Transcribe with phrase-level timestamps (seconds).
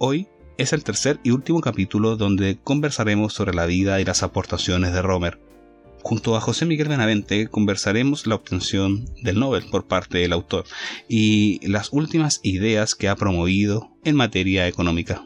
[0.00, 4.92] Hoy es el tercer y último capítulo donde conversaremos sobre la vida y las aportaciones
[4.92, 5.40] de Romer.
[6.04, 10.66] Junto a José Miguel Benavente conversaremos la obtención del Nobel por parte del autor
[11.08, 15.24] y las últimas ideas que ha promovido en materia económica.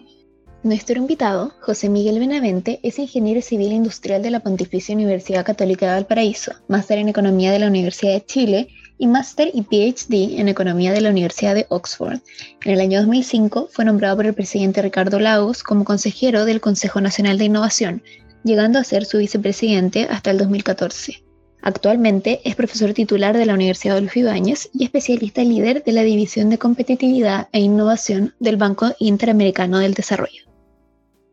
[0.64, 5.92] Nuestro invitado, José Miguel Benavente, es ingeniero civil industrial de la Pontificia Universidad Católica de
[5.94, 10.92] Valparaíso, máster en Economía de la Universidad de Chile y máster y PhD en Economía
[10.92, 12.20] de la Universidad de Oxford.
[12.64, 17.00] En el año 2005 fue nombrado por el presidente Ricardo Lagos como consejero del Consejo
[17.00, 18.04] Nacional de Innovación,
[18.44, 21.24] llegando a ser su vicepresidente hasta el 2014.
[21.60, 26.50] Actualmente es profesor titular de la Universidad Adolfo Ibáñez y especialista líder de la División
[26.50, 30.51] de Competitividad e Innovación del Banco Interamericano del Desarrollo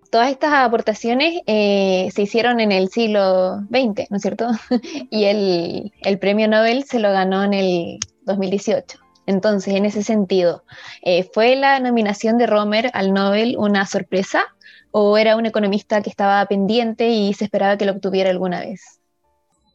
[0.10, 4.48] todas estas aportaciones eh, se hicieron en el siglo XX, ¿no es cierto?
[5.10, 9.00] y el, premio Nobel se lo ganó en el 2018.
[9.28, 10.64] Entonces, en ese sentido,
[11.04, 14.44] eh, ¿fue la nominación de Romer al Nobel una sorpresa
[14.92, 19.00] o era un economista que estaba pendiente y se esperaba que lo obtuviera alguna vez?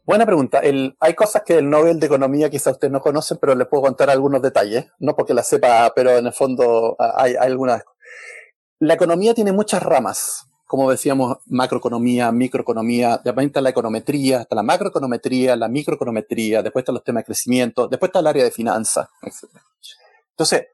[0.05, 0.61] Buena pregunta.
[1.01, 4.11] hay cosas que el Nobel de Economía quizá ustedes no conocen, pero les puedo contar
[4.11, 4.86] algunos detalles.
[4.98, 7.84] No porque las sepa, pero en el fondo hay, hay algunas
[8.84, 14.62] la economía tiene muchas ramas, como decíamos, macroeconomía, microeconomía, después está la econometría, está la
[14.62, 19.08] macroeconometría, la microeconometría, después están los temas de crecimiento, después está el área de finanzas.
[20.30, 20.66] Entonces,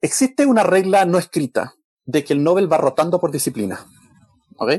[0.00, 3.86] existe una regla no escrita de que el Nobel va rotando por disciplina.
[4.56, 4.72] ¿Ok?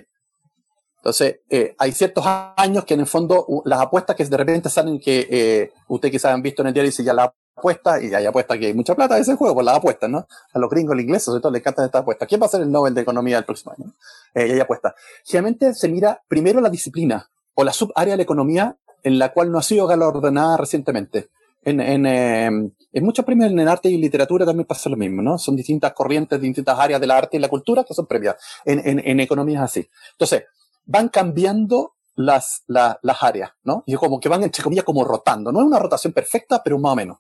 [0.98, 5.00] Entonces, eh, hay ciertos años que en el fondo las apuestas que de repente salen
[5.00, 8.26] que eh, ustedes quizás han visto en el diario dice ya la apuesta, y hay
[8.26, 10.28] apuesta que hay mucha plata en ese juego por las apuestas, ¿no?
[10.54, 12.28] A los gringos, los ingleses, sobre todo, les encantan estas apuestas.
[12.28, 13.92] ¿Quién va a ser el Nobel de Economía del próximo año?
[14.34, 14.94] Eh, y hay apuestas.
[15.24, 19.52] Generalmente se mira primero la disciplina o la subárea de la economía en la cual
[19.52, 21.30] no ha sido galardonada recientemente.
[21.64, 25.40] En, en, muchos premios en arte y literatura también pasa lo mismo, ¿no?
[25.40, 29.00] Son distintas corrientes, distintas áreas de la arte y la cultura que son premiadas en,
[29.00, 29.90] en, economías así.
[30.12, 30.44] Entonces,
[30.86, 33.84] van cambiando las, las áreas, ¿no?
[33.88, 35.52] Y como que van, entre comillas, como rotando.
[35.52, 37.18] No es una rotación perfecta, pero más o menos.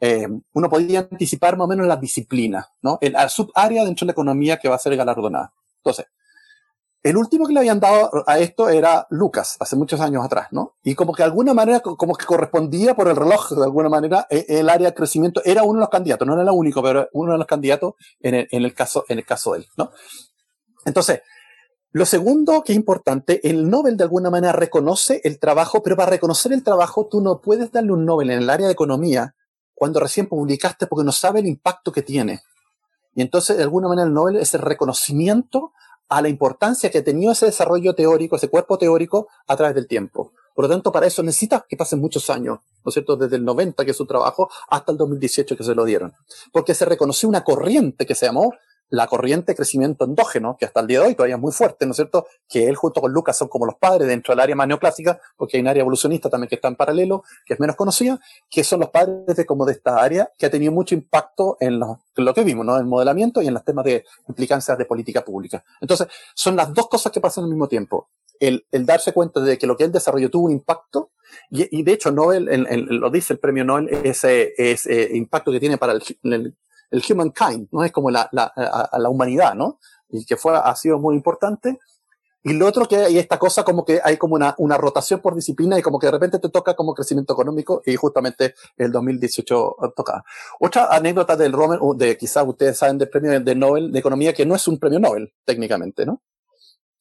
[0.00, 2.98] Eh, uno podría anticipar más o menos la disciplina, ¿no?
[3.00, 5.52] El, la subárea dentro de la economía que va a ser galardonada.
[5.78, 6.06] Entonces,
[7.02, 10.74] el último que le habían dado a esto era Lucas, hace muchos años atrás, ¿no?
[10.82, 14.26] Y como que de alguna manera, como que correspondía por el reloj, de alguna manera,
[14.28, 17.08] e, el área de crecimiento era uno de los candidatos, no era el único, pero
[17.12, 19.92] uno de los candidatos en el, en el caso, en el caso de él, ¿no?
[20.84, 21.22] Entonces,
[21.92, 26.10] lo segundo que es importante, el Nobel de alguna manera reconoce el trabajo, pero para
[26.10, 29.34] reconocer el trabajo tú no puedes darle un Nobel en el área de economía
[29.76, 32.42] cuando recién publicaste porque no sabe el impacto que tiene.
[33.14, 35.72] Y entonces, de alguna manera, el Nobel es el reconocimiento
[36.08, 39.86] a la importancia que ha tenido ese desarrollo teórico, ese cuerpo teórico a través del
[39.86, 40.32] tiempo.
[40.54, 43.16] Por lo tanto, para eso necesita que pasen muchos años, ¿no es cierto?
[43.16, 46.14] Desde el 90, que es su trabajo, hasta el 2018 que se lo dieron.
[46.52, 48.54] Porque se reconoció una corriente que se llamó
[48.88, 51.86] la corriente de crecimiento endógeno, que hasta el día de hoy todavía es muy fuerte,
[51.86, 52.26] ¿no es cierto?
[52.48, 55.56] Que él junto con Lucas son como los padres dentro del área más neoclásica, porque
[55.56, 58.80] hay un área evolucionista también que está en paralelo, que es menos conocida, que son
[58.80, 62.00] los padres de como de esta área, que ha tenido mucho impacto en lo,
[62.34, 62.74] que vimos, ¿no?
[62.74, 65.64] En el modelamiento y en los temas de implicancias de política pública.
[65.80, 68.08] Entonces, son las dos cosas que pasan al mismo tiempo.
[68.38, 71.10] El, el darse cuenta de que lo que él desarrolló tuvo un impacto,
[71.50, 72.46] y, de hecho, Nobel,
[72.88, 76.56] lo dice el premio Nobel, ese, ese impacto que tiene para el,
[76.90, 77.84] el el humankind, ¿no?
[77.84, 79.78] Es como la, la, a, la humanidad, ¿no?
[80.08, 81.78] Y que fue, ha sido muy importante.
[82.42, 85.34] Y lo otro que hay esta cosa como que hay como una, una rotación por
[85.34, 89.76] disciplina y como que de repente te toca como crecimiento económico y justamente el 2018
[89.96, 90.24] toca.
[90.60, 94.46] Otra anécdota del Romer, de quizás ustedes saben del premio de Nobel de Economía, que
[94.46, 96.22] no es un premio Nobel técnicamente, ¿no?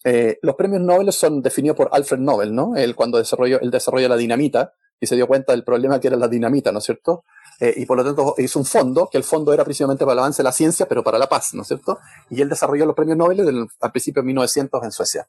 [0.03, 2.75] Eh, los premios Nobel son definidos por Alfred Nobel, ¿no?
[2.75, 4.73] Él cuando desarrolló, él desarrolló la dinamita
[5.05, 7.23] y se dio cuenta del problema que era la dinamita, ¿no es cierto?
[7.59, 10.19] Eh, y por lo tanto hizo un fondo, que el fondo era precisamente para el
[10.19, 11.99] avance de la ciencia, pero para la paz, ¿no es cierto?
[12.29, 15.27] Y él desarrolló los premios Nobel al principio de 1900 en Suecia.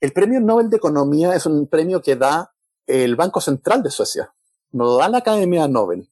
[0.00, 2.52] El premio Nobel de Economía es un premio que da
[2.86, 4.32] el Banco Central de Suecia,
[4.72, 6.08] no lo da la Academia Nobel.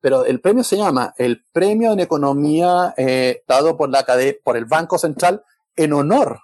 [0.00, 4.04] Pero el premio se llama el Premio en Economía eh, dado por, la,
[4.44, 5.42] por el Banco Central
[5.76, 6.40] en honor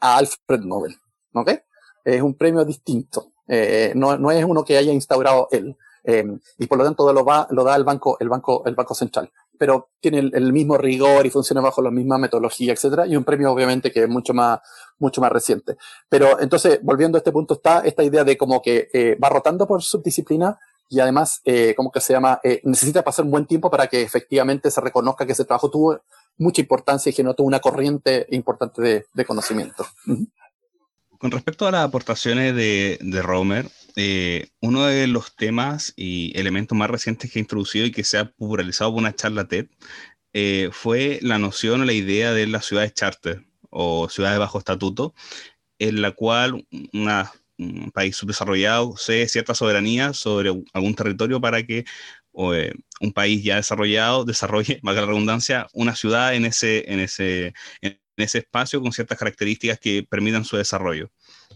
[0.00, 0.96] a Alfred Nobel.
[1.32, 1.52] ¿Ok?
[2.04, 3.32] Es un premio distinto.
[3.48, 5.76] Eh, no, es uno que haya instaurado él.
[6.08, 8.94] Em, y por lo tanto lo, va, lo da el banco, el banco, el banco
[8.94, 9.30] central.
[9.58, 13.50] Pero tiene el, mismo rigor y funciona bajo la misma metodología, etcétera, y un premio
[13.50, 14.60] obviamente que es mucho más,
[14.98, 15.76] mucho más reciente.
[16.08, 19.66] Pero entonces, volviendo a este punto, está esta idea de como que eh, va rotando
[19.66, 20.58] por subdisciplina
[20.88, 24.02] y además, eh, como que se llama, eh, necesita pasar un buen tiempo para que
[24.02, 26.00] efectivamente se reconozca que ese trabajo tuvo
[26.38, 29.84] mucha importancia y que no tuvo una corriente importante de conocimiento.
[31.18, 36.76] Con respecto a las aportaciones de, de Romer, eh, uno de los temas y elementos
[36.76, 39.68] más recientes que ha introducido y que se ha popularizado por una charla TED
[40.34, 45.14] eh, fue la noción o la idea de las ciudades charter o ciudades bajo estatuto,
[45.78, 46.66] en la cual
[47.58, 51.84] un país subdesarrollado cede cierta soberanía sobre algún territorio para que
[52.52, 57.54] eh, un país ya desarrollado desarrolle, valga la redundancia, una ciudad en ese, en ese,
[58.24, 61.10] ese espacio con ciertas características que permitan su desarrollo.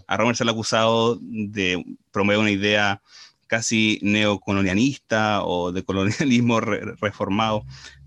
[0.07, 3.03] A Romer se le ha acusado de promover una idea
[3.47, 7.65] casi neocolonialista o de colonialismo reformado.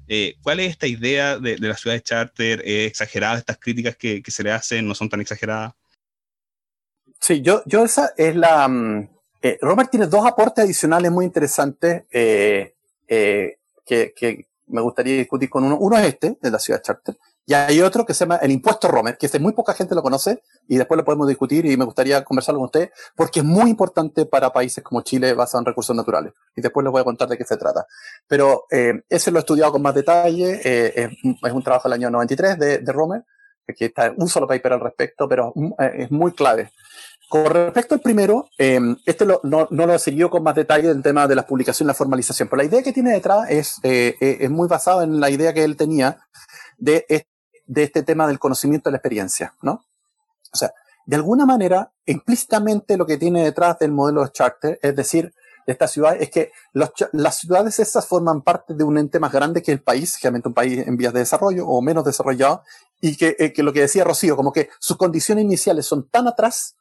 [0.07, 2.61] Eh, ¿Cuál es esta idea de, la ciudad de charter?
[2.65, 3.37] ¿Es exagerada?
[3.37, 5.73] ¿Estas críticas que, se le hacen no son tan exageradas?
[7.19, 8.67] Sí, yo, yo esa es la...
[8.67, 9.09] Mm,
[9.41, 12.73] eh, Romer tiene dos aportes adicionales muy interesantes eh,
[13.07, 15.77] que, que, me gustaría discutir con uno.
[15.77, 18.51] Uno es este, de la ciudad de charter, y hay otro que se llama el
[18.51, 21.85] impuesto Romer, que muy poca gente lo conoce y después lo podemos discutir y me
[21.85, 25.95] gustaría conversarlo con usted porque es muy importante para países como Chile basado en recursos
[25.95, 26.33] naturales.
[26.55, 27.85] Y después les voy a contar de qué se trata.
[28.27, 30.61] Pero eh, ese lo he estudiado con más detalle.
[30.63, 31.09] Eh, es,
[31.43, 33.23] es, un trabajo del año 93 de, de Romer,
[33.77, 36.71] que está un solo paper al respecto, pero eh, es muy clave.
[37.29, 41.01] Con respecto al primero, eh, este lo, no, no, lo seguido con más detalle el
[41.01, 44.15] tema de la publicación y la formalización, pero la idea que tiene detrás es, eh,
[44.19, 46.19] es muy basada en la idea que él tenía
[46.77, 47.05] de
[47.73, 49.83] de este tema del conocimiento de la experiencia, ¿no?
[50.53, 50.73] O sea,
[51.05, 55.33] de alguna manera, implícitamente lo que tiene detrás del modelo de charter, es decir,
[55.65, 59.63] de esta ciudad, es que las ciudades estas forman parte de un ente más grande
[59.63, 62.63] que el país, generalmente un país en vías de desarrollo o menos desarrollado,
[63.01, 66.27] y que, eh, que lo que decía Rocío, como que sus condiciones iniciales son tan
[66.27, 66.75] atrás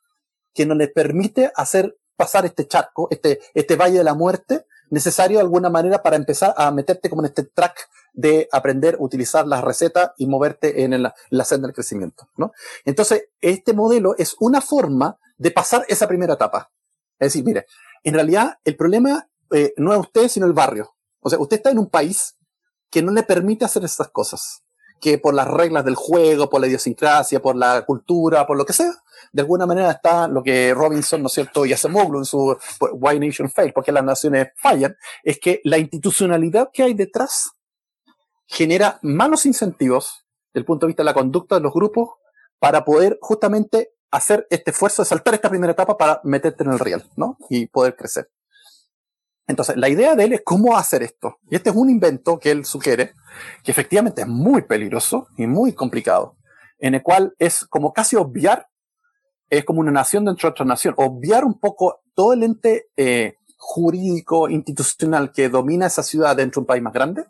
[0.52, 5.38] que no les permite hacer pasar este charco, este, este valle de la muerte, necesario
[5.38, 9.46] de alguna manera para empezar a meterte como en este track de aprender a utilizar
[9.46, 12.52] las recetas y moverte en la, senda del crecimiento, ¿no?
[12.84, 16.70] Entonces, este modelo es una forma de pasar esa primera etapa.
[17.18, 17.66] Es decir, mire,
[18.04, 20.94] en realidad el problema eh, no es usted, sino el barrio.
[21.20, 22.36] O sea, usted está en un país
[22.90, 24.62] que no le permite hacer estas cosas,
[25.02, 28.72] que por las reglas del juego, por la idiosincrasia, por la cultura, por lo que
[28.72, 28.92] sea,
[29.32, 33.18] de alguna manera está lo que Robinson, ¿no es cierto?, y Acemoglu en su Why
[33.18, 37.50] Nation Fail, porque las naciones fallan, es que la institucionalidad que hay detrás
[38.46, 42.10] genera malos incentivos desde el punto de vista de la conducta de los grupos
[42.60, 46.78] para poder justamente hacer este esfuerzo de saltar esta primera etapa para meterte en el
[46.78, 47.38] real, ¿no?
[47.50, 48.30] Y poder crecer.
[49.46, 51.38] Entonces, la idea de él es cómo hacer esto.
[51.50, 53.14] Y este es un invento que él sugiere,
[53.62, 56.36] que efectivamente es muy peligroso y muy complicado,
[56.78, 58.68] en el cual es como casi obviar,
[59.50, 63.34] es como una nación dentro de otra nación, obviar un poco todo el ente eh,
[63.56, 67.26] jurídico, institucional que domina esa ciudad dentro de un país más grande,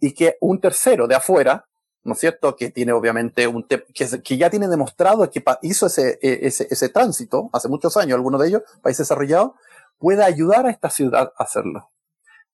[0.00, 1.66] y que un tercero de afuera,
[2.02, 2.54] ¿no es cierto?
[2.56, 3.84] Que tiene obviamente un que,
[4.22, 8.40] que ya tiene demostrado que hizo ese, e, ese, ese tránsito hace muchos años, algunos
[8.40, 9.52] de ellos, países desarrollados,
[9.98, 11.90] pueda ayudar a esta ciudad a hacerlo.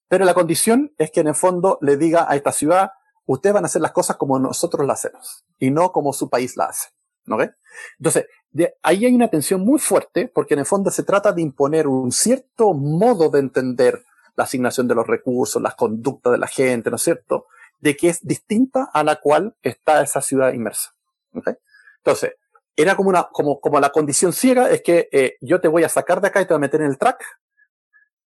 [0.09, 2.93] Pero la condición es que en el fondo le diga a esta ciudad,
[3.27, 6.57] ustedes van a hacer las cosas como nosotros las hacemos y no como su país
[6.57, 6.89] la hace.
[7.27, 7.53] ¿No ve?
[7.99, 11.43] Entonces, de ahí hay una tensión muy fuerte porque en el fondo se trata de
[11.43, 14.03] imponer un cierto modo de entender
[14.37, 17.47] la asignación de los recursos, las conductas de la gente, ¿no es cierto?
[17.79, 20.95] De que es distinta a la cual está esa ciudad inmersa.
[21.33, 22.33] Entonces,
[22.77, 25.89] era como una, como, como la condición ciega es que eh, yo te voy a
[25.89, 27.23] sacar de acá y te voy a meter en el track,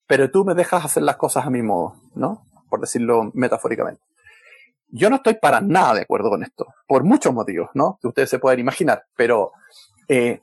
[0.07, 2.45] pero tú me dejas hacer las cosas a mi modo, ¿no?
[2.69, 4.03] Por decirlo metafóricamente.
[4.87, 7.97] Yo no estoy para nada de acuerdo con esto, por muchos motivos, ¿no?
[8.01, 9.53] Que ustedes se pueden imaginar, pero
[10.07, 10.41] eh,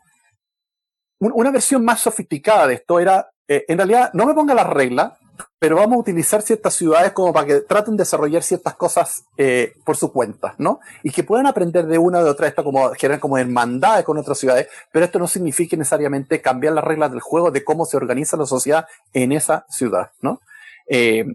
[1.21, 5.19] una versión más sofisticada de esto era, eh, en realidad, no me ponga la regla,
[5.61, 9.75] pero vamos a utilizar ciertas ciudades como para que traten de desarrollar ciertas cosas eh,
[9.85, 10.81] por su cuenta, ¿no?
[11.03, 14.17] Y que puedan aprender de una o de otra, esto como generar como hermandades con
[14.17, 17.99] otras ciudades, pero esto no significa necesariamente cambiar las reglas del juego de cómo se
[17.99, 20.41] organiza la sociedad en esa ciudad, ¿no?
[20.89, 21.27] Eh,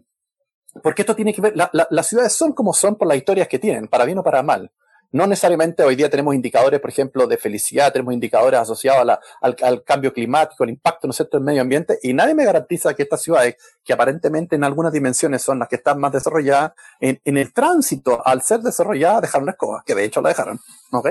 [0.82, 3.88] porque esto tiene que ver, las ciudades son como son por las historias que tienen,
[3.88, 4.72] para bien o para mal.
[5.16, 10.12] No necesariamente hoy día tenemos indicadores, por ejemplo, de felicidad, tenemos indicadores asociados al, cambio
[10.12, 13.22] climático, al impacto, ¿no es cierto?, del medio ambiente, y nadie me garantiza que estas
[13.22, 18.28] ciudades, que aparentemente en algunas dimensiones son las que están más desarrolladas, en, el tránsito,
[18.28, 20.60] al ser desarrolladas, dejaron la escoba, que de hecho la dejaron,
[20.92, 21.06] ¿ok?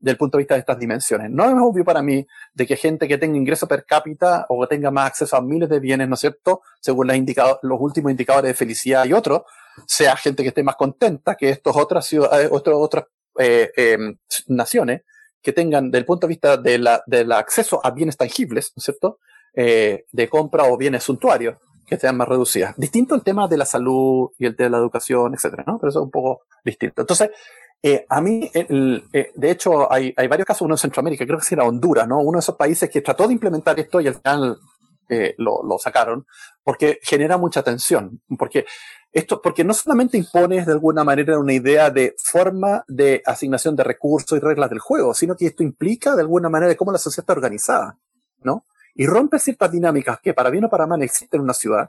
[0.00, 1.30] Desde el punto de vista de estas dimensiones.
[1.30, 4.66] No es obvio para mí de que gente que tenga ingreso per cápita o que
[4.66, 8.54] tenga más acceso a miles de bienes, ¿no es cierto?, según los últimos indicadores de
[8.54, 9.44] felicidad y otros,
[9.86, 13.04] sea gente que esté más contenta que estos otras ciudades, otros, otras
[13.38, 14.16] eh, em,
[14.48, 15.02] naciones
[15.42, 18.80] que tengan, desde el punto de vista de la, del acceso a bienes tangibles, ¿no
[18.80, 19.18] es cierto?,
[19.54, 22.74] eh, de compra o bienes suntuarios, que sean más reducidas.
[22.76, 25.78] Distinto el tema de la salud y el tema de la educación, etcétera, ¿no?
[25.78, 27.00] Pero eso es un poco distinto.
[27.02, 27.30] Entonces,
[27.80, 31.64] eh, a mí, de hecho, hay, hay, varios casos, uno en Centroamérica, creo que era
[31.64, 32.18] Honduras, ¿no?
[32.20, 34.58] Uno de esos países que trató de implementar esto y al final
[35.38, 36.26] lo, sacaron,
[36.64, 38.66] porque genera mucha tensión, porque
[39.16, 43.82] Esto porque no solamente impones de alguna manera una idea de forma de asignación de
[43.82, 46.98] recursos y reglas del juego, sino que esto implica de alguna manera de cómo la
[46.98, 47.96] sociedad está organizada,
[48.42, 48.66] ¿no?
[48.94, 51.88] Y rompe ciertas dinámicas que para bien o para mal existen en una ciudad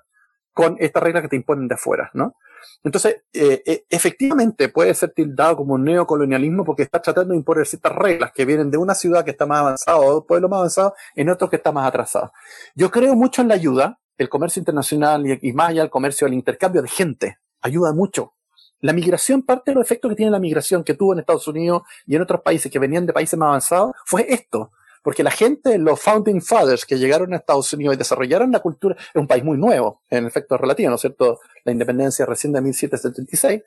[0.53, 2.37] con estas reglas que te imponen de afuera, ¿no?
[2.81, 7.65] Entonces, eh, eh, efectivamente puede ser tildado como un neocolonialismo porque está tratando de imponer
[7.65, 10.47] ciertas reglas que vienen de una ciudad que está más avanzada o de un pueblo
[10.47, 12.31] más avanzado en otro que está más atrasado.
[12.73, 16.33] Yo creo mucho en la ayuda, el comercio internacional y, más allá el comercio, el
[16.33, 18.33] intercambio de gente, ayuda mucho.
[18.79, 21.83] La migración, parte de los efectos que tiene la migración que tuvo en Estados Unidos
[22.05, 24.71] y en otros países que venían de países más avanzados, fue esto.
[25.03, 28.95] Porque la gente, los founding fathers que llegaron a Estados Unidos y desarrollaron la cultura,
[28.97, 31.39] es un país muy nuevo, en efecto relativo, ¿no es cierto?
[31.63, 33.61] La independencia recién de 1776.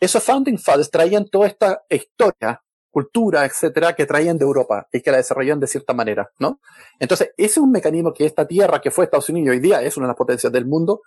[0.00, 2.63] Esos founding fathers traían toda esta historia
[2.94, 6.60] cultura, etcétera, que traían de Europa y que la desarrollaron de cierta manera, ¿no?
[7.00, 9.96] Entonces, ese es un mecanismo que esta tierra que fue Estados Unidos hoy día es
[9.96, 11.02] una de las potencias del mundo,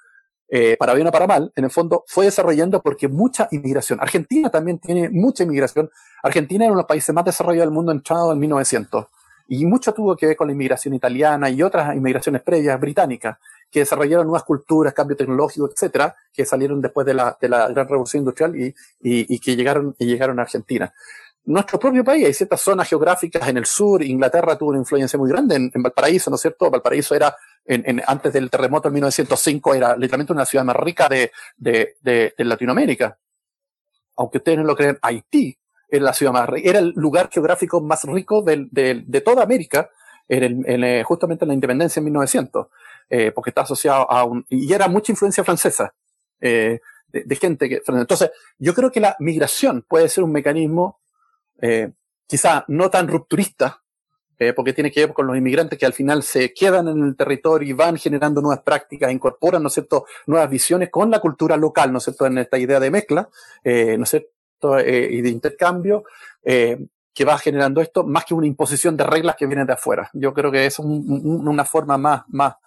[0.50, 4.00] eh, para bien o para mal, en el fondo fue desarrollando porque mucha inmigración.
[4.02, 5.90] Argentina también tiene mucha inmigración.
[6.22, 9.06] Argentina era uno de los países más desarrollados del mundo entrado en 1900.
[9.50, 13.38] Y mucho tuvo que ver con la inmigración italiana y otras inmigraciones previas británicas,
[13.72, 18.58] que desarrollaron nuevas culturas, cambio tecnológico, etcétera, que salieron después de la, gran revolución industrial
[18.58, 20.94] y, y que llegaron, y llegaron a Argentina
[21.48, 22.26] nuestro propio país.
[22.26, 24.04] Hay ciertas zonas geográficas en el sur.
[24.04, 26.70] Inglaterra tuvo una influencia muy grande en, Valparaíso, ¿no es cierto?
[26.70, 27.36] Valparaíso era,
[27.66, 32.34] en, antes del terremoto en 1905, era literalmente una ciudad más rica de, de, de,
[32.44, 33.18] Latinoamérica.
[34.18, 35.58] Aunque ustedes no lo crean, Haití
[35.90, 39.90] era la ciudad más era el lugar geográfico más rico de, toda América,
[40.28, 42.68] en eh, justamente en la independencia en 1900,
[43.10, 45.94] eh, porque está asociado a un, y era mucha influencia francesa.
[46.42, 51.00] Eh, de, gente que, entonces, yo creo que la migración puede ser un mecanismo
[51.62, 51.92] eh,
[52.26, 53.82] quizá no tan rupturista,
[54.40, 57.16] eh, porque tiene que ver con los inmigrantes que al final se quedan en el
[57.16, 61.58] territorio y van generando nuevas prácticas, incorporan, ¿no es cierto?, nuevas visiones con la cultura
[61.58, 63.30] local, ¿no es cierto?, en esta idea de mezcla,
[63.64, 66.04] eh, ¿no es cierto?, eh, y de intercambio,
[66.44, 66.78] eh,
[67.14, 70.08] que va generando esto, más que una imposición de reglas que vienen de afuera.
[70.14, 72.58] Yo creo que es una forma más, más,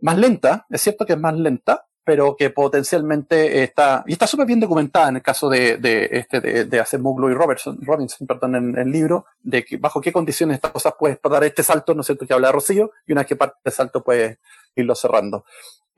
[0.00, 4.46] más lenta, es cierto que es más lenta, pero que potencialmente está, y está súper
[4.46, 8.78] bien documentada en el caso de, de este, de, de y Robertson, Robinson, perdón, en,
[8.78, 12.06] el libro, de que bajo qué condiciones estas cosas puedes dar este salto, ¿no es
[12.06, 14.38] cierto?, que habla Rocío, y una vez que parte de salto puedes
[14.74, 15.44] irlo cerrando.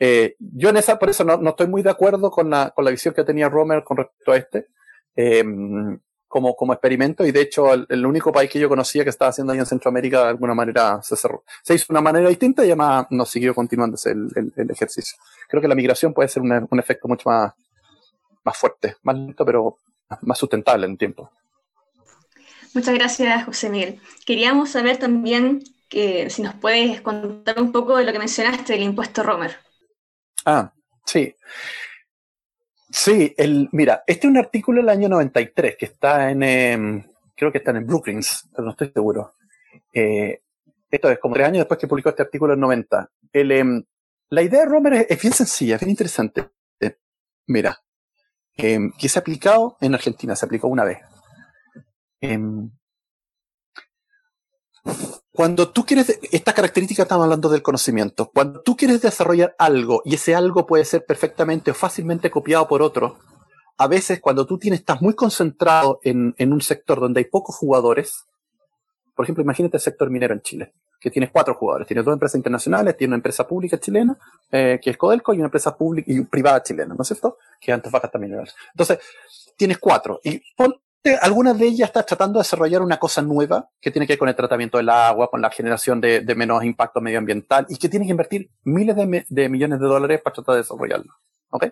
[0.01, 2.85] Eh, yo en esa, por eso no, no, estoy muy de acuerdo con la, con
[2.85, 4.67] la visión que tenía Romer con respecto a este.
[5.15, 5.45] Eh,
[6.31, 9.53] como, como experimento y de hecho el, único país que yo conocía que estaba haciendo
[9.53, 11.43] ahí en Centroamérica de alguna manera se cerró.
[11.65, 15.19] Se hizo de una manera distinta y además no siguió continuándose el, el, ejercicio.
[15.49, 17.53] Creo que la migración puede ser un efecto mucho más,
[18.45, 19.77] más fuerte, más lento, pero
[20.23, 21.33] más sustentable en tiempo.
[22.75, 24.01] Muchas gracias, José Miguel.
[24.25, 28.85] Queríamos saber también que si nos puedes contar un poco de lo que mencionaste del
[28.85, 29.57] impuesto Romer.
[30.45, 30.73] Ah,
[31.05, 31.35] sí.
[33.03, 37.03] Sí, el, mira, este es un artículo del año 93 que está en, em,
[37.35, 39.37] creo que está en Brookings, pero no estoy seguro.
[39.95, 40.43] Eh,
[40.91, 43.11] esto es como tres años después que publicó este artículo en 90.
[43.33, 43.83] El, em,
[44.29, 46.51] la idea de Romer es, bien sencilla, es bien interesante.
[46.79, 46.99] Eh,
[47.47, 47.79] mira,
[48.59, 50.99] em, que se ha aplicado en Argentina, se aplicó una vez.
[55.41, 60.17] Cuando tú quieres, esta característica estamos hablando del conocimiento, cuando tú quieres desarrollar algo y
[60.17, 63.17] ese algo puede ser perfectamente o fácilmente copiado por otro,
[63.79, 67.57] a veces cuando tú tienes, estás muy concentrado en, en un sector donde hay pocos
[67.57, 68.27] jugadores,
[69.15, 72.35] por ejemplo, imagínate el sector minero en Chile, que tienes cuatro jugadores, tienes dos empresas
[72.35, 74.19] internacionales, tiene una empresa pública chilena,
[74.53, 77.39] eh, que es Codelco, y una empresa pública y privada chilena, ¿no es cierto?
[77.59, 78.55] Que es Antofagasta Minerales.
[78.75, 78.99] Entonces,
[79.57, 80.75] tienes cuatro, y pon
[81.23, 84.29] algunas de ellas están tratando de desarrollar una cosa nueva que tiene que ver con
[84.29, 88.11] el tratamiento del agua, con la generación de, menos impacto medioambiental y que tiene que
[88.11, 91.13] invertir miles de, millones de dólares para tratar de desarrollarlo.
[91.51, 91.67] ¿Ok?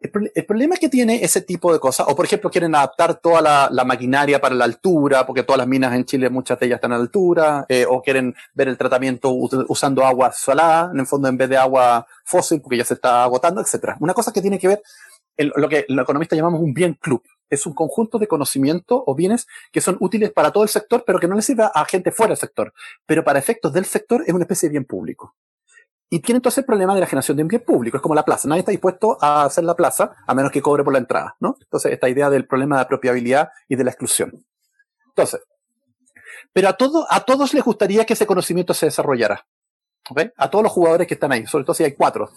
[0.00, 3.84] El, problema que tiene ese tipo de cosas, o por ejemplo quieren adaptar toda la,
[3.84, 6.96] maquinaria para la altura, porque todas las minas en Chile, muchas de ellas están a
[6.96, 11.36] la altura, eh, o quieren ver el tratamiento usando agua salada, en el fondo en
[11.36, 13.96] vez de agua fósil, porque ya se está agotando, etcétera.
[13.98, 14.82] Una cosa que tiene que ver
[15.36, 17.22] lo que los economistas llamamos un bien club.
[17.50, 21.18] Es un conjunto de conocimiento o bienes que son útiles para todo el sector, pero
[21.18, 22.72] que no le sirve a gente fuera del sector.
[23.06, 25.34] Pero para efectos del sector es una especie de bien público.
[26.10, 27.98] Y tiene entonces el problema de la generación de un bien público.
[27.98, 28.48] Es como la plaza.
[28.48, 31.56] Nadie está dispuesto a hacer la plaza a menos que cobre por la entrada, ¿no?
[31.60, 34.44] Entonces, esta idea del problema de apropiabilidad y de la exclusión.
[35.08, 35.40] Entonces,
[36.52, 39.46] pero a, todo, a todos les gustaría que ese conocimiento se desarrollara.
[40.08, 40.30] ¿okay?
[40.36, 42.30] A todos los jugadores que están ahí, sobre todo si hay cuatro.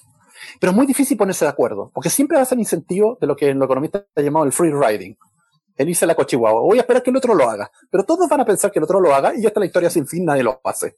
[0.59, 3.35] Pero es muy difícil ponerse de acuerdo, porque siempre va a ser incentivo de lo
[3.35, 5.17] que en lo economista ha llamado el free riding.
[5.77, 7.71] Él dice la cochihuahua, voy a esperar que el otro lo haga.
[7.89, 9.89] Pero todos van a pensar que el otro lo haga y ya está la historia
[9.89, 10.97] sin fin, nadie lo hace.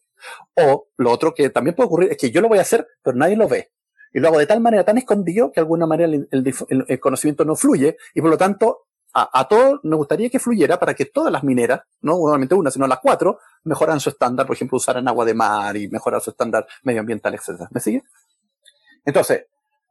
[0.55, 3.15] O lo otro que también puede ocurrir es que yo lo voy a hacer, pero
[3.15, 3.71] nadie lo ve.
[4.13, 7.55] Y lo hago de tal manera tan escondido que de alguna manera el, conocimiento no
[7.55, 8.85] fluye y por lo tanto
[9.15, 12.87] a, todos nos gustaría que fluyera para que todas las mineras, no normalmente una, sino
[12.87, 16.65] las cuatro, mejoran su estándar, por ejemplo, usaran agua de mar y mejorar su estándar
[16.81, 17.67] medioambiental, etc.
[17.69, 18.03] ¿Me sigue?
[19.05, 19.45] Entonces,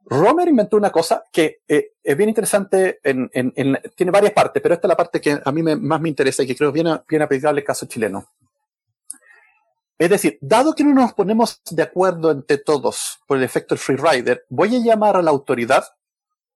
[0.05, 3.29] Romer inventó una cosa que eh, es bien interesante, en,
[3.95, 6.47] tiene varias partes, pero esta es la parte que a mí más me interesa y
[6.47, 8.27] que creo bien, bien aplicable al caso chileno.
[9.97, 13.79] Es decir, dado que no nos ponemos de acuerdo entre todos por el efecto del
[13.79, 15.85] free rider, voy a llamar a la autoridad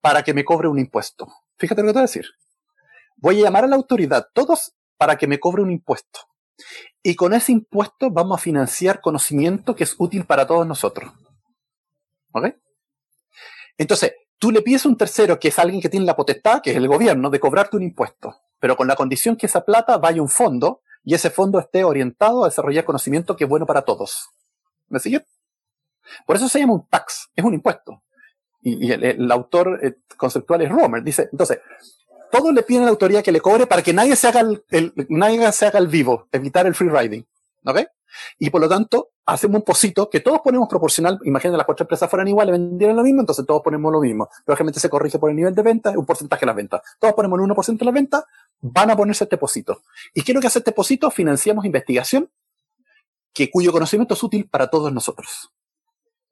[0.01, 1.27] para que me cobre un impuesto.
[1.57, 2.25] Fíjate lo que te voy a decir.
[3.15, 6.19] Voy a llamar a la autoridad, todos, para que me cobre un impuesto.
[7.01, 11.11] Y con ese impuesto vamos a financiar conocimiento que es útil para todos nosotros.
[12.31, 12.47] ¿Ok?
[13.77, 16.71] Entonces, tú le pides a un tercero, que es alguien que tiene la potestad, que
[16.71, 20.19] es el gobierno, de cobrarte un impuesto, pero con la condición que esa plata vaya
[20.19, 23.83] a un fondo y ese fondo esté orientado a desarrollar conocimiento que es bueno para
[23.83, 24.29] todos.
[24.89, 25.25] ¿Me sigue?
[26.25, 28.03] Por eso se llama un tax, es un impuesto.
[28.61, 31.03] Y, el, autor eh, conceptual es Romer.
[31.03, 31.59] Dice, entonces,
[32.31, 34.93] todos le piden a la autoridad que le cobre para que nadie se haga el,
[35.09, 37.25] nadie se haga el vivo, evitar el free riding.
[37.65, 37.81] ¿Ok?
[38.39, 41.19] Y por lo tanto, hacemos un posito que todos ponemos proporcional.
[41.25, 44.29] Imagínate, las cuatro empresas fueran iguales, vendieran lo mismo, entonces todos ponemos lo mismo.
[44.45, 46.81] Lógicamente se corrige por el nivel de venta, un porcentaje de las ventas.
[46.97, 48.23] Todos ponemos el 1% de las ventas,
[48.61, 49.81] van a ponerse este posito.
[50.13, 51.11] ¿Y lo que hace este posito?
[51.11, 52.29] Financiamos investigación
[53.33, 55.51] que, cuyo conocimiento es útil para todos nosotros.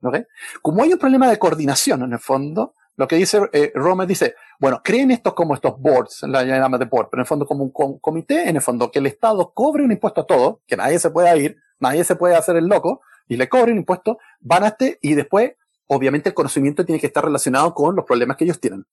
[0.01, 0.19] ¿Ok?
[0.61, 4.35] Como hay un problema de coordinación en el fondo, lo que dice eh, Rome dice,
[4.59, 7.63] bueno, creen estos como estos boards, la llama de board, pero en el fondo como
[7.63, 10.97] un comité, en el fondo que el Estado cobre un impuesto a todo, que nadie
[10.99, 14.63] se pueda ir, nadie se puede hacer el loco, y le cobre un impuesto, van
[14.63, 15.53] a este, y después,
[15.87, 18.85] obviamente, el conocimiento tiene que estar relacionado con los problemas que ellos tienen.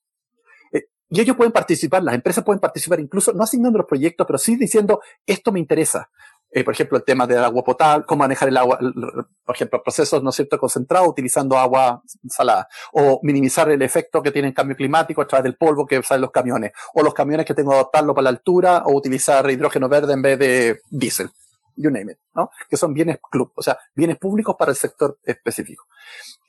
[0.72, 4.38] Eh, y ellos pueden participar, las empresas pueden participar incluso, no asignando los proyectos, pero
[4.38, 6.10] sí diciendo, esto me interesa.
[6.54, 10.22] Eh, por ejemplo, el tema del agua potable, cómo manejar el agua, por ejemplo, procesos,
[10.22, 15.22] ¿no cierto?, concentrados utilizando agua salada, o minimizar el efecto que tiene el cambio climático
[15.22, 17.76] a través del polvo que sale de los camiones, o los camiones que tengo que
[17.76, 21.30] adaptarlo para la altura, o utilizar hidrógeno verde en vez de diésel,
[21.74, 22.50] you name it, ¿no?
[22.68, 25.86] Que son bienes club, o sea, bienes públicos para el sector específico.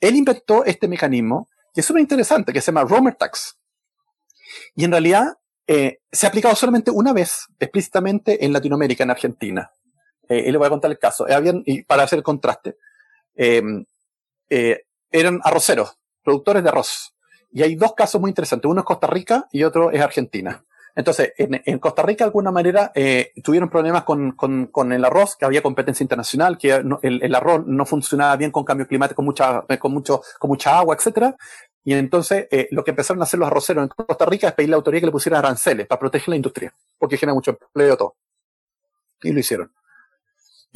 [0.00, 3.56] Él inventó este mecanismo que es súper interesante, que se llama Romer Tax.
[4.76, 9.72] Y en realidad eh, se ha aplicado solamente una vez explícitamente en Latinoamérica, en Argentina
[10.28, 11.26] eh, y le voy a contar el caso.
[11.28, 12.76] Eh, para hacer contraste,
[13.36, 13.84] eh,
[15.10, 17.14] eran arroceros, productores de arroz.
[17.52, 18.68] Y hay dos casos muy interesantes.
[18.68, 20.64] Uno es Costa Rica y otro es Argentina.
[20.96, 22.92] Entonces, en, Costa Rica, de alguna manera,
[23.42, 28.52] tuvieron problemas con, el arroz, que había competencia internacional, que el, arroz no funcionaba bien
[28.52, 31.36] con cambio climático, con mucha, agua, etcétera.
[31.84, 34.76] Y entonces, lo que empezaron a hacer los arroceros en Costa Rica es pedirle a
[34.76, 38.14] la autoridad que le pusiera aranceles para proteger la industria, porque genera mucho empleo todo.
[39.22, 39.72] Y lo hicieron.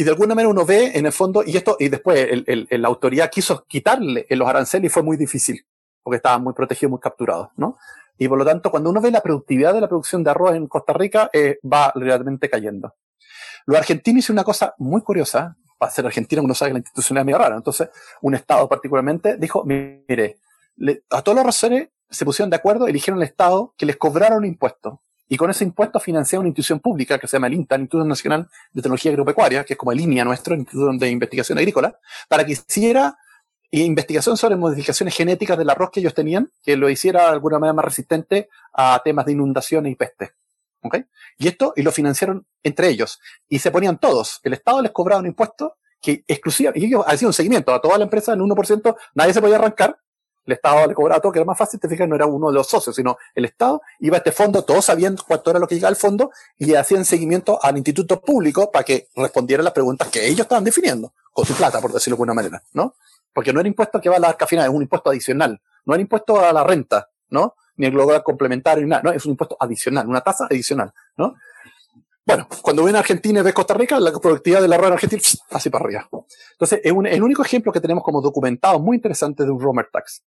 [0.00, 2.86] Y de alguna manera uno ve en el fondo, y esto, y después el, la
[2.86, 5.66] autoridad quiso quitarle los aranceles y fue muy difícil,
[6.04, 7.76] porque estaban muy protegidos, muy capturados, ¿no?
[8.16, 10.68] Y por lo tanto, cuando uno ve la productividad de la producción de arroz en
[10.68, 12.94] Costa Rica, eh, va realmente cayendo.
[13.66, 17.22] Los argentinos hicieron una cosa muy curiosa, para ser argentino uno sabe que la institucionalidad
[17.22, 17.88] es medio rara, entonces
[18.22, 20.38] un Estado particularmente dijo, mire,
[21.10, 25.00] a todos los arroceres se pusieron de acuerdo, eligieron el Estado que les cobraron impuestos
[25.28, 28.04] y con ese impuesto financia una institución pública que se llama el INTA, el Instituto
[28.04, 31.98] Nacional de Tecnología Agropecuaria, que es como el línea nuestro, el Instituto de Investigación Agrícola,
[32.28, 33.16] para que hiciera
[33.70, 37.74] investigación sobre modificaciones genéticas del arroz que ellos tenían, que lo hiciera de alguna manera
[37.74, 40.32] más resistente a temas de inundaciones y peste.
[40.80, 41.04] ¿Okay?
[41.36, 43.20] Y esto, y lo financiaron entre ellos.
[43.48, 44.40] Y se ponían todos.
[44.44, 47.98] El Estado les cobraba un impuesto que exclusiva, y ellos hacían un seguimiento a toda
[47.98, 49.98] la empresa en 1%, nadie se podía arrancar,
[50.48, 52.54] el Estado le cobraba todo, que era más fácil, te fijas, no era uno de
[52.54, 55.74] los socios, sino el Estado iba a este fondo, todos sabiendo cuánto era lo que
[55.74, 60.26] llegaba al fondo, y hacían seguimiento al instituto público para que respondiera las preguntas que
[60.26, 62.94] ellos estaban definiendo, con su plata, por decirlo de alguna manera, ¿no?
[63.34, 66.00] Porque no era impuesto que va a la arca es un impuesto adicional, no era
[66.00, 67.54] impuesto a la renta, ¿no?
[67.76, 71.36] Ni el global complementario, ni nada, no, es un impuesto adicional, una tasa adicional, ¿no?
[72.28, 75.70] Bueno, cuando ven Argentina y ves Costa Rica, la productividad de la en Argentina, así
[75.70, 76.10] para arriba.
[76.52, 79.88] Entonces, es un, el único ejemplo que tenemos como documentado muy interesante de un Romer
[79.90, 80.22] Tax.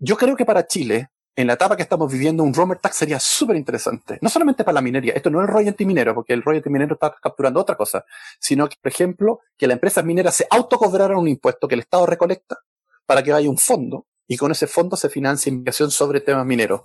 [0.00, 3.20] Yo creo que para Chile, en la etapa que estamos viviendo, un roamer tax sería
[3.20, 4.18] súper interesante.
[4.22, 7.14] No solamente para la minería, esto no es royalty minero, porque el royalty minero está
[7.22, 8.06] capturando otra cosa,
[8.40, 12.06] sino que, por ejemplo, que la empresa minera se autocobrara un impuesto que el Estado
[12.06, 12.56] recolecta
[13.04, 16.80] para que vaya un fondo y con ese fondo se financie investigación sobre temas mineros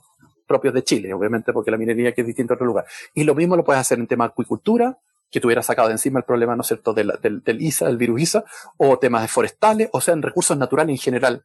[0.49, 2.85] propios de Chile, obviamente, porque la minería que es distinta a otro lugar.
[3.13, 4.97] Y lo mismo lo puedes hacer en tema de acuicultura,
[5.31, 8.21] que tuviera sacado de encima el problema, ¿no es cierto?, del, del, ISA, del virus
[8.21, 8.43] ISA,
[8.77, 11.43] o temas forestales, o sea, en recursos naturales en general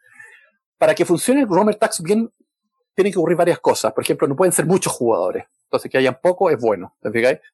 [0.79, 2.31] para que funcione el Romer Tax bien,
[2.95, 3.93] tienen que ocurrir varias cosas.
[3.93, 5.47] Por ejemplo, no pueden ser muchos jugadores.
[5.75, 6.95] Entonces, que hayan poco es bueno.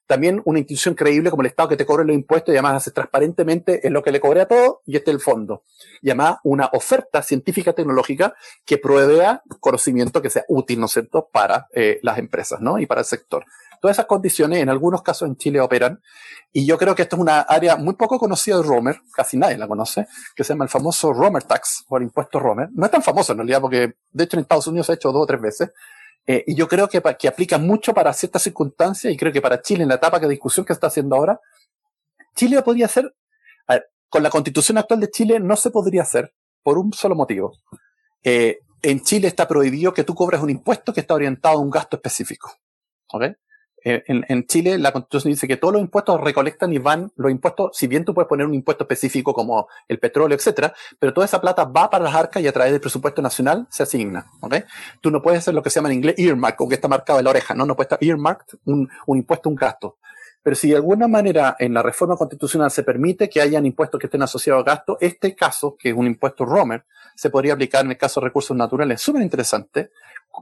[0.05, 2.91] También una institución creíble como el Estado que te cobre los impuestos y además hace
[2.91, 5.63] transparentemente es lo que le cobre a todo y este es el fondo.
[6.03, 11.29] Y además una oferta científica tecnológica que provea conocimiento que sea útil, ¿no es cierto?,
[11.31, 12.77] para eh, las empresas, ¿no?
[12.77, 13.43] Y para el sector.
[13.81, 15.99] Todas esas condiciones en algunos casos en Chile operan
[16.51, 19.57] y yo creo que esto es una área muy poco conocida de Romer, casi nadie
[19.57, 20.05] la conoce,
[20.35, 22.69] que se llama el famoso Romer Tax o el impuesto Romer.
[22.73, 25.11] No es tan famoso en realidad porque de hecho en Estados Unidos se ha hecho
[25.11, 25.71] dos o tres veces.
[26.27, 29.61] Eh, y yo creo que, que aplica mucho para ciertas circunstancias y creo que para
[29.61, 31.39] Chile en la etapa de discusión que está haciendo ahora,
[32.35, 33.13] Chile podría ser,
[33.67, 33.79] a
[34.09, 37.53] con la constitución actual de Chile no se podría hacer por un solo motivo.
[38.23, 41.69] Eh, en Chile está prohibido que tú cobres un impuesto que está orientado a un
[41.69, 42.51] gasto específico.
[43.13, 43.23] ¿Ok?
[43.83, 47.75] Eh, en, Chile la constitución dice que todos los impuestos recolectan y van, los impuestos,
[47.75, 51.41] si bien tú puedes poner un impuesto específico como el petróleo, etcétera, pero toda esa
[51.41, 54.27] plata va para las arcas y a través del presupuesto nacional se asigna.
[54.41, 54.63] ¿okay?
[55.01, 57.19] Tú no puedes hacer lo que se llama en inglés earmark, o que está marcado
[57.19, 57.65] en la oreja, ¿no?
[57.65, 59.97] No puede estar earmarked un, un impuesto, un gasto.
[60.43, 64.07] Pero si de alguna manera en la reforma constitucional se permite que hayan impuestos que
[64.07, 67.91] estén asociados a gasto, este caso, que es un impuesto Romer, se podría aplicar en
[67.91, 69.01] el caso de recursos naturales.
[69.01, 69.91] Súper interesante,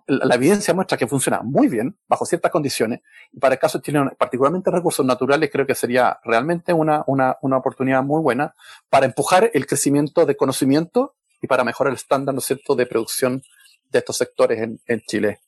[0.08, 4.12] la evidencia muestra que funciona muy bien bajo ciertas condiciones y para el caso chileno,
[4.18, 8.54] particularmente recursos naturales, creo que sería realmente una, una, una oportunidad muy buena
[8.90, 12.86] para empujar el crecimiento de conocimiento y para mejorar el estándar, ¿no es cierto?, de
[12.86, 13.42] producción
[13.90, 15.40] de estos sectores en, en Chile.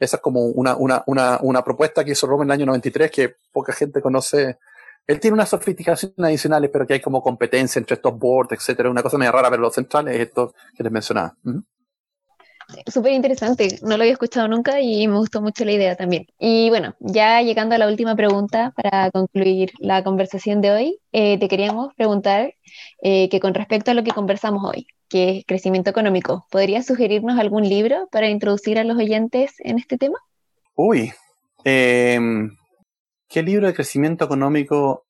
[0.00, 3.10] Esa es como una, una, una, una propuesta que hizo Roma en el año 93
[3.10, 4.58] que poca gente conoce.
[5.06, 8.90] Él tiene unas sofisticaciones adicionales, pero que hay como competencia entre estos boards, etcétera.
[8.90, 11.36] Una cosa medio rara, pero lo central es esto que les mencionaba
[12.86, 16.26] súper interesante, no lo había escuchado nunca y me gustó mucho la idea también.
[16.38, 21.38] Y bueno, ya llegando a la última pregunta para concluir la conversación de hoy, eh,
[21.38, 22.54] te queríamos preguntar
[23.02, 27.38] eh, que con respecto a lo que conversamos hoy, que es crecimiento económico, ¿podrías sugerirnos
[27.38, 30.18] algún libro para introducir a los oyentes en este tema?
[30.74, 31.12] Uy,
[31.64, 32.56] em,
[33.28, 35.04] ¿qué libro de crecimiento económico?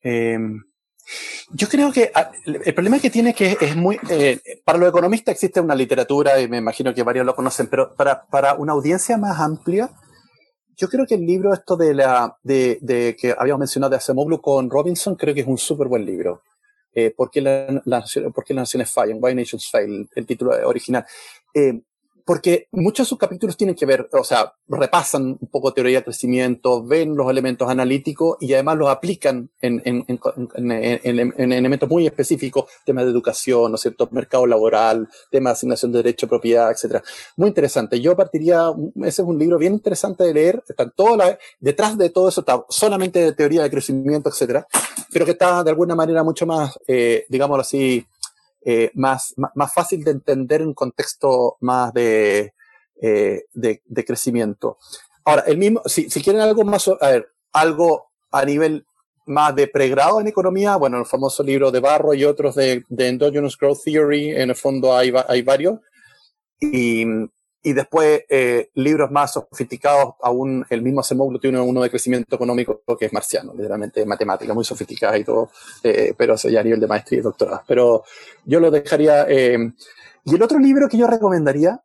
[1.51, 3.99] Yo creo que ah, el problema que tiene que es muy...
[4.09, 7.95] Eh, para los economistas existe una literatura y me imagino que varios lo conocen, pero
[7.95, 9.91] para, para una audiencia más amplia,
[10.77, 14.41] yo creo que el libro esto de la de, de que habíamos mencionado de Acemoglu
[14.41, 16.43] con Robinson creo que es un súper buen libro.
[16.93, 17.83] Eh, ¿por, qué la,
[18.35, 19.19] ¿Por qué las naciones fallan?
[19.21, 21.05] Why Nations Fail, el título original.
[21.55, 21.81] Eh,
[22.31, 26.05] porque muchos de sus capítulos tienen que ver, o sea, repasan un poco teoría de
[26.05, 32.07] crecimiento, ven los elementos analíticos y además los aplican en, en, en, en elementos muy
[32.07, 36.71] específicos, temas de educación, ¿no es cierto?, mercado laboral, temas de asignación de derecho, propiedad,
[36.71, 37.03] etcétera.
[37.37, 38.01] Muy interesante.
[38.01, 42.29] Yo partiría, ese es un libro bien interesante de leer, están todas detrás de todo
[42.29, 44.69] eso está solamente de teoría de crecimiento, etcétera,
[45.13, 48.07] pero que está de alguna manera mucho más, eh, digámoslo así,
[48.63, 52.53] eh, más, más, fácil de entender en un contexto más de,
[53.01, 54.79] eh, de, de, crecimiento.
[55.25, 58.85] Ahora, el mismo, si, si quieren algo más, a ver, algo a nivel
[59.27, 63.09] más de pregrado en economía, bueno, el famoso libro de Barro y otros de, de
[63.09, 65.79] Endogenous Growth Theory, en el fondo hay, hay varios.
[66.61, 67.05] Y,
[67.63, 72.83] y después eh, libros más sofisticados, aún el mismo Semoglu tiene uno de crecimiento económico
[72.99, 75.51] que es marciano, literalmente matemática, muy sofisticada y todo,
[75.83, 77.63] eh, pero eso ya a nivel de maestría y doctorado.
[77.67, 78.05] Pero
[78.47, 79.27] yo lo dejaría.
[79.29, 79.73] Eh,
[80.25, 81.83] y el otro libro que yo recomendaría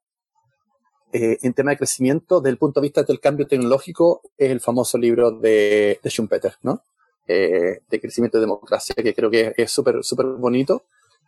[1.18, 4.98] en tema de crecimiento, desde el punto de vista del cambio tecnológico, es el famoso
[4.98, 6.84] libro de, de Schumpeter, ¿no?
[7.26, 10.84] de crecimiento de democracia, que creo que es súper, súper bonito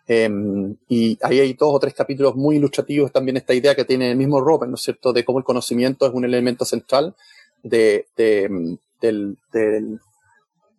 [0.07, 4.11] Em, y ahí hay dos o tres capítulos muy ilustrativos también esta idea que tiene
[4.11, 7.13] el mismo Robert, ¿no es cierto?, de cómo el conocimiento es un elemento central
[7.61, 9.99] de, de, del, del,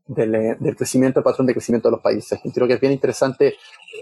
[0.07, 2.41] del, del, crecimiento, el patrón de crecimiento de los países.
[2.43, 3.57] Y creo que es bien interesante,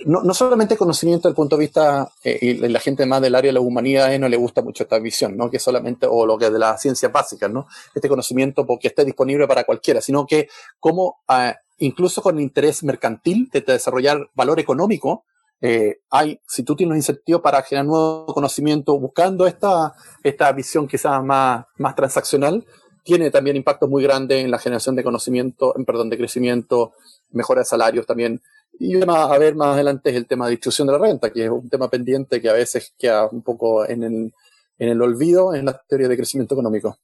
[0.04, 3.34] no, no solamente conocimiento desde el punto de vista, eh, y la gente más del
[3.34, 5.50] área de la humanidad no le gusta mucho esta visión, ¿no?
[5.50, 7.66] Que solamente, o lo que es de las ciencias básicas, ¿no?
[7.92, 13.48] Este conocimiento porque esté disponible para cualquiera, sino que cómo ah, incluso con interés mercantil
[13.52, 15.24] de desarrollar valor económico,
[15.60, 20.86] eh, hay, si tú tienes un incentivo para generar nuevo conocimiento buscando esta, esta visión
[20.86, 22.64] quizás más, más transaccional,
[23.02, 26.92] tiene también impactos muy grandes en la generación de conocimiento, en, perdón, de crecimiento,
[27.30, 28.42] mejora de salarios también.
[28.78, 31.44] Y además, a ver más adelante es el tema de distribución de la renta, que
[31.44, 34.34] es un tema pendiente que a veces queda un poco en el,
[34.78, 36.98] en el olvido en la teoría de crecimiento económico.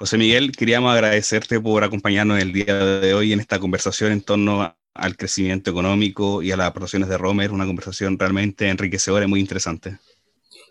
[0.00, 4.74] José Miguel, queríamos agradecerte por acompañarnos el día de hoy en esta conversación en torno
[4.94, 9.40] al crecimiento económico y a las aportaciones de Romer, una conversación realmente enriquecedora y muy
[9.40, 9.98] interesante.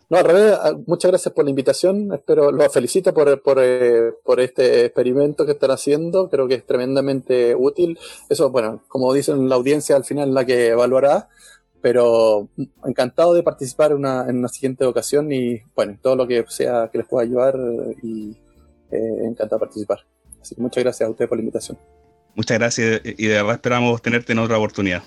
[0.10, 2.12] No, al revés, ah, muchas gracias por la invitación.
[2.12, 6.28] Espero, los felicito por, eh, por, este experimento que están haciendo.
[6.28, 8.00] Creo que es tremendamente útil.
[8.28, 11.30] Eso, bueno, como dicen la audiencia, al final la que evaluará.
[11.82, 12.50] Pero
[12.84, 16.98] encantado de participar una, en una siguiente ocasión y, bueno, todo lo que sea que
[16.98, 17.56] les pueda ayudar
[18.02, 18.36] y
[18.92, 20.00] eh, encantado de participar.
[20.42, 21.78] Así que muchas gracias a usted por la invitación.
[22.36, 25.04] Muchas gracias y de verdad esperamos tenerte en otra oportunidad.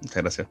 [0.00, 0.48] Muchas gracias.